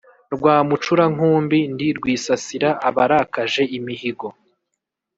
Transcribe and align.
Rwamucurankumbi 0.33 1.59
ndi 1.73 1.87
rwisasira 1.97 2.69
abarakaje 2.87 3.63
imihigo, 3.77 4.27